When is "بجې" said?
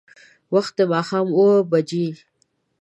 1.71-2.07